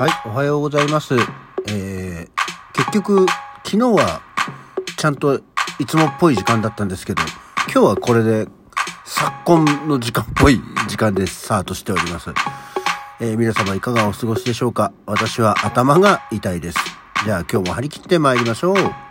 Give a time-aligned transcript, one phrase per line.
[0.00, 1.16] はい、おはようございます。
[1.16, 2.28] えー、
[2.72, 3.26] 結局、
[3.64, 4.22] 昨日は
[4.96, 5.40] ちゃんと
[5.80, 7.22] いつもっぽい時間だったんですけど、
[7.64, 8.46] 今日はこれで
[9.04, 12.30] 昨今の時間っぽい時間でスタートしております。
[13.18, 16.78] えー、皆様いかがお過ごしでしょうか私は頭が痛いです。
[17.24, 19.07] じゃあ今日も張り切って参りましょう。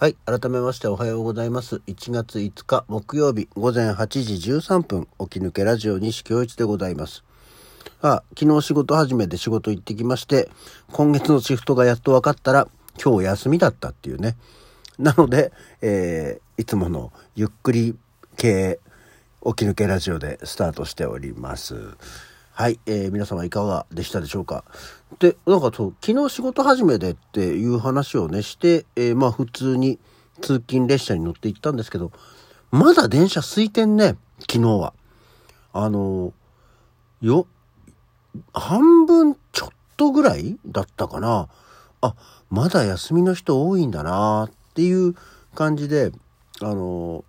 [0.00, 0.14] はい。
[0.26, 1.82] 改めましておはようございます。
[1.88, 7.24] 1月5日木曜日午前8時13分、起き抜けラジオ西京一でございます。
[8.00, 10.50] あ、昨日仕事始めで仕事行ってきまして、
[10.92, 12.68] 今月のシフトがやっと分かったら、
[13.04, 14.36] 今日休みだったっていうね。
[15.00, 15.50] なので、
[15.82, 17.96] えー、いつものゆっくり
[18.36, 18.78] 系
[19.44, 21.74] 起き抜けラジオでスタートしております。
[22.60, 24.64] はい、えー皆様いかがでしたでしょうか？
[25.20, 30.00] で、なんかそう、昨日仕事始めでっていう話をね、して、えーまあ普通に
[30.40, 32.10] 通勤列車に乗って行ったんですけど、
[32.72, 34.92] まだ電車空いてんね、昨日は。
[35.72, 37.46] あのーよ、
[38.52, 41.48] 半分ちょっとぐらいだったかな。
[42.00, 42.16] あ、
[42.50, 45.14] まだ休みの人多いんだなっていう
[45.54, 46.10] 感じで、
[46.60, 47.24] あの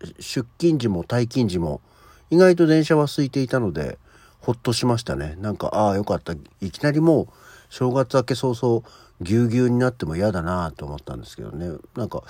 [0.00, 1.80] ー出勤時も退勤時も
[2.28, 3.98] 意外と電車は空いていたので
[4.44, 5.36] ほっとしましたね。
[5.40, 6.34] なんかああよかった。
[6.60, 7.28] いきなりもう
[7.70, 8.82] 正月明け早々
[9.20, 11.78] ぎゅうぎゅうになっても嫌だなと思ったんですけどね。
[11.96, 12.22] なんか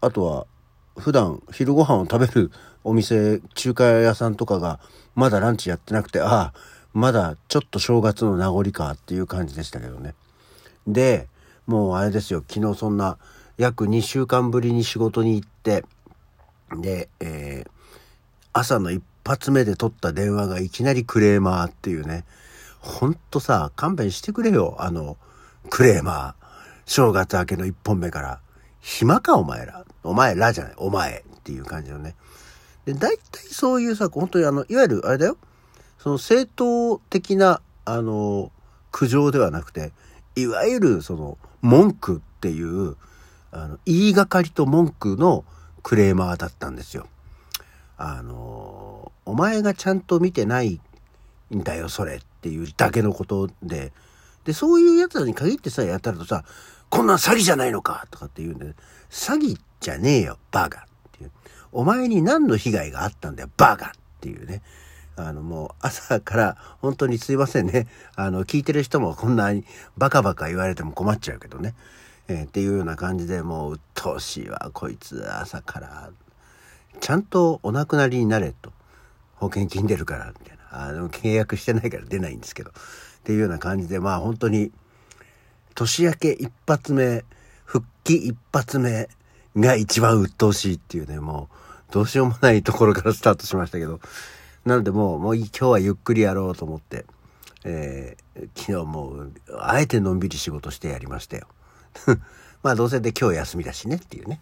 [0.00, 0.46] あとは
[0.98, 2.50] 普段昼ご飯を食べる
[2.84, 4.78] お店中華屋さんとかが
[5.14, 6.54] まだランチやってなくてああ
[6.92, 10.14] まだちょっと正月の名残かっていう感じでしたけどね。
[10.86, 11.28] で
[11.66, 12.44] もうあれですよ。
[12.46, 13.16] 昨日そんな
[13.56, 15.84] 約2週間ぶりに仕事に行って
[16.78, 17.70] で、えー
[18.58, 22.24] 朝の一発目で取った電話がいきなりクレーマーっていうね。
[22.80, 24.76] ほんとさ、勘弁してくれよ。
[24.78, 25.16] あの、
[25.70, 26.46] クレーマー。
[26.86, 28.40] 正月明けの一本目から。
[28.80, 29.84] 暇かお前ら。
[30.04, 30.74] お前らじゃない。
[30.76, 32.14] お前っていう感じのね。
[32.84, 35.36] で、大体そういうさ、本当にあの、いわゆるあれだよ。
[35.98, 38.52] その正当的な、あの、
[38.92, 39.92] 苦情ではなくて、
[40.36, 42.96] いわゆるその、文句っていう、
[43.50, 45.44] あの、言いがかりと文句の
[45.82, 47.08] クレーマーだったんですよ。
[47.96, 50.80] あの、お前がちゃんと見てない
[51.54, 53.92] んだよ、それっていうだけのことで、
[54.44, 56.44] で、そういうやつらに限ってさ、やったらとさ、
[56.88, 58.74] こんなん詐欺じゃないのかとかって言うんで、
[59.10, 60.82] 詐欺じゃねえよ、バカっ
[61.12, 61.30] ていう。
[61.72, 64.62] お前に何の被害があったんだよ、バカっていうね。
[65.16, 67.88] あの、もう朝から本当にすいませんね。
[68.14, 69.64] あの、聞いてる人もこんなに
[69.96, 71.74] バカバカ言われても困っちゃうけどね。
[72.28, 76.10] えーっていうような感じでもう鬱陶しいわ、こいつ朝から。
[77.00, 78.72] ちゃんとお亡くなりになれと。
[79.36, 80.88] 保険金出るから、みたいな。
[80.88, 82.70] あでも契約してないから出ないんですけど。
[82.70, 82.72] っ
[83.24, 84.72] ていうような感じで、まあ本当に、
[85.74, 87.24] 年明け一発目、
[87.64, 89.08] 復帰一発目
[89.56, 91.48] が一番鬱陶しいっていうね、も
[91.90, 94.00] う、どうしようもないところからスタートしましたけど。
[94.64, 97.04] なのでもう、もう今日はゆっくりやろうと思って、
[97.64, 101.46] えー昨日もう、あえてのんびり仕事してやりましたよ。
[102.62, 104.40] まあどうせで今日休みだしねっていうね。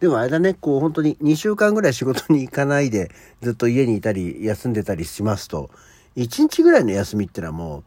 [0.00, 3.10] でもあれだね、こう本当に2週間ぐらい仕事に行かないで
[3.42, 5.70] ずっと家にいたり休んでたりしますと、
[6.16, 7.84] 1日ぐらいの休みってのはもう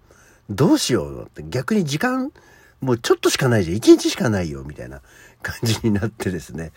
[0.49, 2.31] どうしようって逆に時間
[2.81, 3.77] もうちょっとしかないじゃん。
[3.77, 5.01] 1日しかないよみたいな
[5.41, 6.71] 感じになってですね、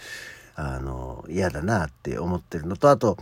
[0.54, 3.18] あの、嫌だなって思ってるのと、あと、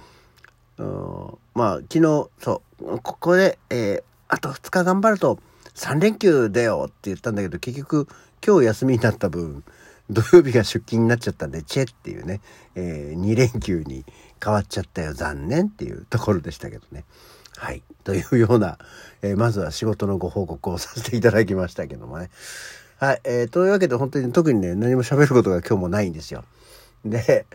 [1.54, 5.38] まあ昨日、そう、ここで、えーあと2日頑張ると
[5.75, 8.08] 3連休だよって言ったんだけど、結局
[8.44, 9.62] 今日休みになった分、
[10.10, 12.41] 土曜日が出勤になっちゃったんで、チェっていうね、
[12.75, 14.04] え2連休に
[14.42, 17.04] 変わっちゃったよ、残念っていうところでしたけどね。
[17.56, 17.82] はい。
[18.03, 18.78] というような、
[19.22, 22.31] えーまずは仕事のご報告をさせていただきましたけどもね。
[22.98, 23.20] はい。
[23.25, 26.44] えーというわけで本当に特にね、何も喋ることが今日もないんですよ。
[27.04, 27.47] で、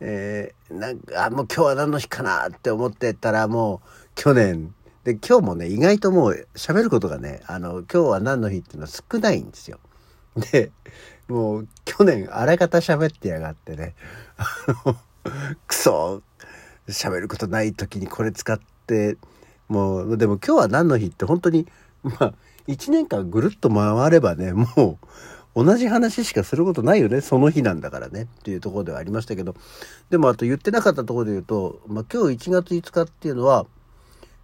[0.00, 4.74] えーなんか、もう今日は何の日かなって思ってたらもう去年、
[5.04, 9.78] で、今日もね、意外ともう喋ることがね、あの、今日は何の日っていうのは少ないんですよ。
[10.36, 10.70] で、
[11.28, 13.94] もう去年あらかた喋ってやがってね、
[14.36, 14.46] あ
[14.86, 14.96] の、
[15.66, 16.22] クソ、
[16.88, 19.16] 喋ることない時にこれ使って、
[19.68, 21.66] もう、でも今日は何の日って本当に、
[22.02, 22.34] まあ、
[22.66, 24.98] 一年間ぐるっと回ればね、も
[25.54, 27.22] う、同じ話しかすることないよね。
[27.22, 28.24] その日なんだからね。
[28.24, 29.54] っていうところではありましたけど。
[30.10, 33.64] でもあと言ってなかったところで言うと、まあ今日1月5日っていうのは、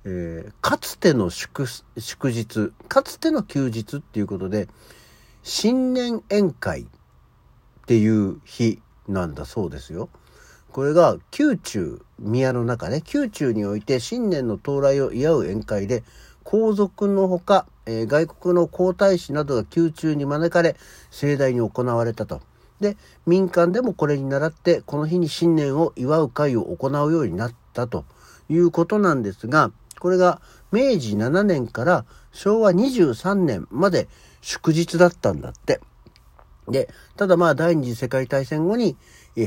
[0.06, 1.66] えーかつての祝
[1.98, 4.68] 祝日、かつての休日っていうことで、
[5.42, 6.84] 新年宴会っ
[7.86, 10.08] ていう日なんだそうですよ。
[10.70, 16.04] これが宮中宮の中ね、宮中において新年の到来を祝う宴会で、
[16.44, 20.76] 皇族のほか、えー外国の皇太子などが宮中に招かれ、
[21.10, 22.40] 盛大に行われたと。
[22.80, 22.96] で、
[23.26, 28.04] 民間でもこれに倣って、この日に新年を祝う会を行うようになったと
[28.48, 30.40] いうことなんですが、これが
[30.72, 34.08] 明治7年から昭和23年まで
[34.42, 35.80] 祝日だったんだって。
[36.68, 38.96] で、ただまあ第二次世界大戦後に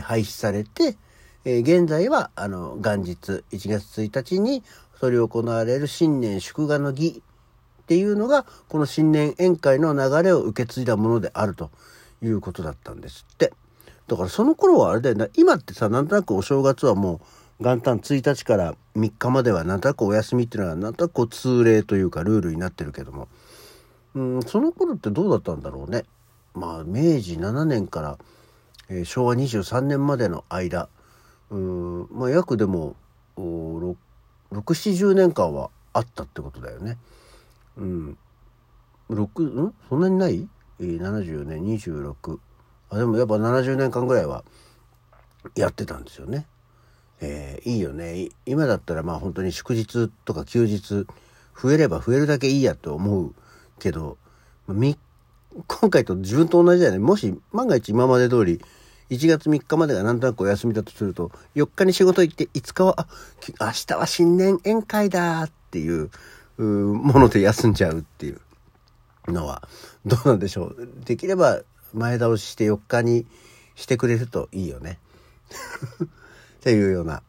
[0.02, 0.98] 廃止されて、
[1.46, 4.64] え、現在はあの元日1月1日に
[5.00, 7.22] 執り行われる新年祝賀の儀
[7.84, 11.70] っていうのがこの新年宴会の流れを受け継いだものであると
[12.24, 13.54] いうことだったんですって。
[14.08, 17.22] だからその頃はあれだよな今ってさなんとなくお正月はも
[17.60, 23.28] う元旦1日から3日まではなんとなくお休みっていうのはなんとなくこう通例というかルールになってるけども
[24.16, 26.06] うんその頃ってどうだったんだろうね。
[26.54, 28.18] まあ明治7年から、
[28.90, 30.88] えー、昭和23年までの間
[31.50, 32.96] うんまあ約でも
[33.38, 36.98] 670年間はあったってことだよね。
[37.78, 38.18] うん。
[39.10, 39.74] 6ん？
[39.90, 40.48] そんなにない、
[40.80, 42.40] えー、?70 年26。
[42.90, 44.44] あでもやっぱ70年間ぐらいは
[45.56, 46.48] やってたんですよね。
[47.22, 48.30] えー、いいよね。
[48.46, 51.06] 今だったらまあ本当に祝日とか休日
[51.62, 53.36] 増えれば増えるだけいいやと思う
[53.80, 54.18] けど、
[54.68, 57.00] 今回と自分と同じだよね。
[57.00, 58.62] もし万が一今まで通り
[59.10, 63.08] 1月3日までがなんとなくお休みだとすると、4日に仕事行って5日は、あ、
[63.68, 66.10] 明日は新年宴会だっていう
[66.58, 68.42] もので休んじゃうっていう
[69.32, 69.68] のは
[70.06, 70.90] どうなんでしょう。
[71.06, 71.62] できれば
[71.94, 73.26] 前倒しして4日に
[73.76, 75.00] してくれるといいよね。
[76.04, 76.08] っ
[76.62, 77.22] ていうような、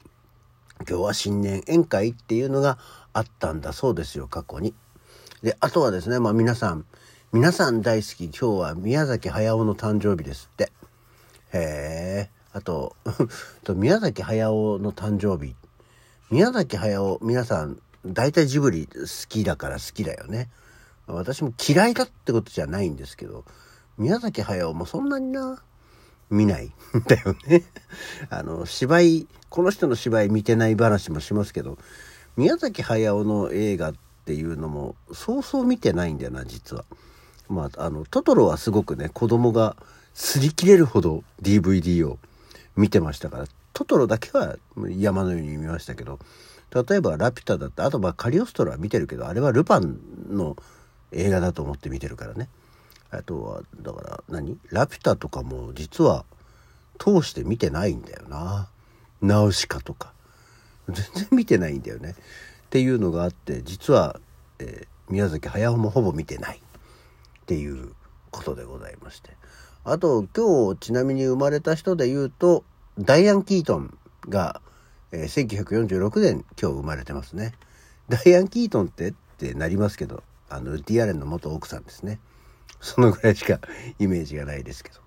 [0.88, 2.78] 今日は新年宴会っていうのが
[3.12, 4.74] あったんだそうですよ、過去に。
[5.42, 6.84] で、あとはですね、まあ皆さん、
[7.32, 10.72] 皆さん大好き、今日は宮崎駿の誕生日ですって。
[11.52, 12.30] へえ。
[12.52, 12.96] あと、
[13.64, 15.54] と宮崎駿の誕生日。
[16.30, 20.48] 宮崎駿、皆さん、大体ジブリ好きだから好きだよね。
[21.06, 23.44] 私も嫌いだってことじゃないんですけど、
[23.98, 25.62] 宮崎駿もそんなにな、
[26.30, 26.72] 見ないん
[27.06, 27.62] だよね。
[28.30, 31.78] あの、芝居、この人の芝居見てない話もしますけど、
[32.36, 33.94] 宮崎駿の映画っ
[34.26, 36.84] ていうのも、そうそう見てないんだよな、実は。
[37.48, 39.76] まあ、あの、トトロはすごくね、子供が
[40.14, 42.18] 擦り切れるほど DVD を
[42.76, 44.56] 見てましたから、トトロだけは
[44.88, 46.18] 山のように見ましたけど、
[46.74, 49.98] 例えばラピュタだって、あとまあカリオストロは見てるけど、あれはルパン
[50.30, 50.56] の
[51.12, 52.48] 映画だと思って見てるからね。
[53.10, 54.58] あとは、だから何？
[54.70, 56.24] ラピュタとかも実は
[56.98, 58.68] 通して見てないんだよな。
[59.22, 60.12] ナウシカとか。
[60.88, 62.14] 全然見てないんだよね。
[62.66, 64.20] っていうのがあって、実は、
[64.58, 67.92] えー、宮崎駿もほぼ見てないっていう
[68.30, 69.30] ことでございまして。
[69.84, 72.64] あと今日ちなみに生まれた人で言うと
[72.98, 73.96] ダイアン・キートン
[74.28, 74.60] が、
[75.12, 77.52] えー、1946年今日生まれてますね。
[78.08, 82.18] ダイアン・キートンってってなりますけどあのディ・アレンの元奥さんですね。
[82.80, 83.60] そのぐらいしか
[84.00, 84.98] イメージがないですけど。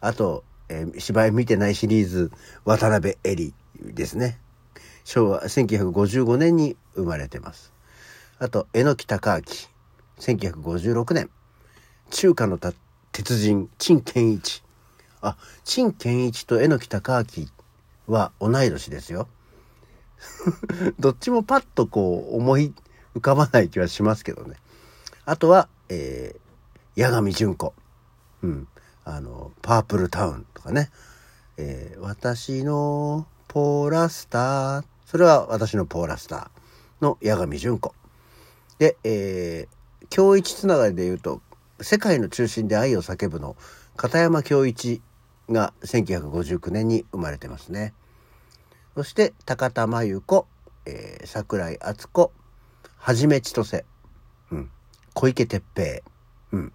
[0.00, 2.32] あと、えー、芝居見てないシリーズ
[2.64, 4.40] 渡辺エリですね。
[5.06, 7.72] 昭和1955年に生まれてます。
[8.40, 9.40] あと榎木隆
[10.18, 11.30] 明1956年
[12.10, 12.72] 中華のた
[13.12, 14.64] 鉄人、陳健一。
[15.20, 17.24] あ、陳健一と榎木隆
[18.08, 19.28] 明は同い年ですよ。
[20.98, 22.74] どっちもパッとこう思い
[23.14, 24.56] 浮かばない気はしますけどね。
[25.24, 27.74] あとは、えー、八神純子。
[28.42, 28.66] うん。
[29.04, 30.90] あの、パープルタウンとかね。
[31.58, 34.95] えー、私のポーラスター。
[35.06, 37.94] それは私のポーラスターの八神純子。
[38.78, 41.40] で、えー、今日一つながりで言うと、
[41.80, 43.56] 世界の中心で愛を叫ぶの
[43.96, 45.00] 片山恭一
[45.48, 47.94] が1959年に生まれてますね。
[48.96, 50.46] そして高田真由子、
[50.86, 52.32] えー、桜井敦子、
[52.98, 53.84] はじめ千歳、
[54.50, 54.70] うん、
[55.14, 56.00] 小池徹平、
[56.50, 56.72] うん、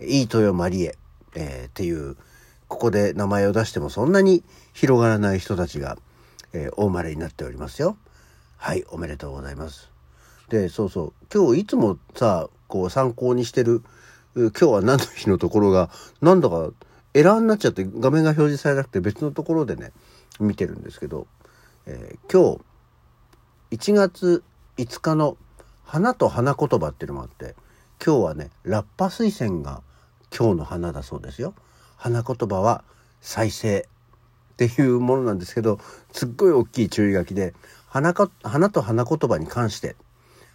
[0.00, 0.96] 飯豊まりえ、
[1.34, 2.16] えー、っていう、
[2.66, 5.98] ここで名前を出してもそんなに広がらない人たちが、
[6.52, 7.96] えー、お生まれになっておりますよ。
[8.56, 9.90] はい、おめでとうございます。
[10.48, 13.82] で、そうそう、今日いつもさ、こう参考にしてる
[14.34, 15.90] 今日は何の日のところが、
[16.20, 16.70] なんだか
[17.14, 19.92] エラーになっちゃって画面が表示されなくて別のところでね、
[20.38, 21.26] 見てるんですけど、
[21.86, 22.58] えー、今
[23.70, 24.44] 日、1月
[24.76, 25.36] 5日の
[25.84, 27.56] 花と花言葉っていうのもあって、
[28.04, 29.82] 今日はね、ラッパ推薦が
[30.36, 31.54] 今日の花だそうですよ。
[31.96, 32.84] 花言葉は
[33.20, 33.88] 再生
[34.64, 35.78] っていうものなんですけど、
[36.12, 37.54] すっごい大きい注意書きで、
[37.86, 39.94] 花か花と花言葉に関して、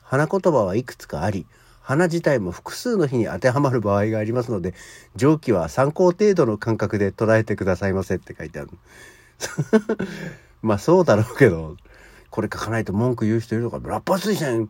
[0.03, 1.45] 花言葉はいくつかあり、
[1.81, 4.73] 花自体も複数の日に当てはまる場合がありますので、
[5.15, 8.71] 上記は参考程度の感覚で捉えてくださいませって書いてある。
[10.61, 11.77] まあそうだろうけど、
[12.29, 14.67] これ書かないと文句言う人いるのか、ラッパー推薦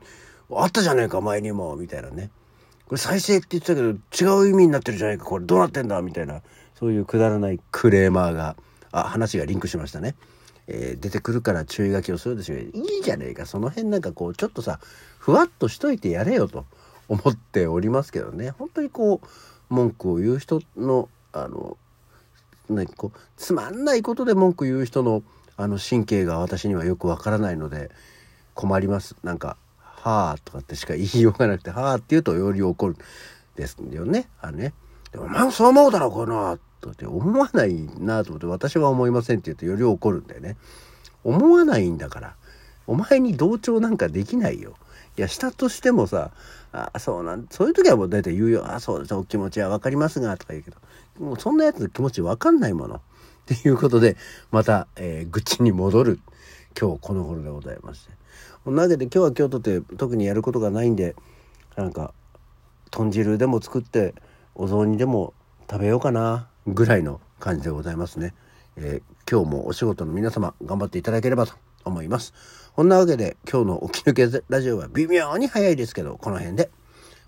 [0.51, 2.29] あったじゃねえか、前にも、みたいなね。
[2.85, 6.41] これ再生って言ってたけど、違う意味になってるじゃないか、これどうなってんだ、みたいな、
[6.77, 8.55] そういうくだらないクレーマーが、
[8.93, 10.15] あ、話がリンクしましたね。
[10.67, 12.59] えー、出てくるから注意書きをするでしょう。
[12.59, 13.45] いいじゃねえか。
[13.45, 14.79] その辺なんかこう、ちょっとさ、
[15.17, 16.65] ふわっとしといてやれよと
[17.09, 18.51] 思っておりますけどね。
[18.51, 21.77] 本当にこう、文句を言う人の、あの、
[22.69, 25.23] ね、こう、つまんないことで文句言う人の、
[25.57, 27.91] あの、神経が私にはよくわからないので、
[28.53, 29.15] 困ります。
[29.23, 32.95] なんか、はあとかってしか言いようがなくて、はあって言うとより怒る
[33.55, 34.29] ですよね。
[34.41, 34.73] あのね。
[35.11, 40.57] でも、まあそう思うだろ、このとって思わないなと思って私は思いませんって言うとより怒るんだよね。
[41.23, 42.35] 思わないんだから。
[42.85, 44.75] お前に同調なんかできないよ。
[45.17, 46.31] いやしたとしてもさ
[46.71, 48.69] あそうなんそういう時はもう大体言うよ。
[48.69, 50.77] あそうですお気持ちは分かりますがとか言うけど
[51.19, 52.95] もうそんなやつの気持ち分かんないもの。
[52.95, 52.99] っ
[53.45, 54.17] ていうことで
[54.51, 56.19] また、えー、愚痴に戻る。
[56.79, 58.11] 今日この頃でございまして。
[58.63, 61.15] そんなわけで今日は京都って特にやることがないんで
[61.75, 62.13] なんか
[62.89, 64.15] 豚汁でも作って
[64.55, 65.33] お雑煮でも
[65.69, 66.47] 食べようかな。
[66.67, 68.33] ぐらいの感じでございますね。
[68.75, 71.53] えー、今日もお仕事の皆様頑張っていただければと
[71.83, 72.33] 思います。
[72.75, 76.71] こんなわけで今日の起き抜けラジオは微妙に早いですけど、この辺で。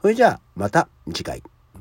[0.02, 1.44] それじゃあまた次回。